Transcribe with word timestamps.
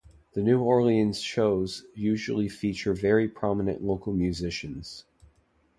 The 0.33 0.41
New 0.41 0.59
Orleans 0.61 1.19
shows 1.21 1.85
usually 1.93 2.49
feature 2.49 2.95
very 2.95 3.27
prominent 3.29 3.83
local 3.83 4.13
musicians. 4.13 5.05